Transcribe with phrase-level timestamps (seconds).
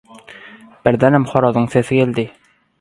[0.87, 2.29] Birdenem horazyň sesi geldi.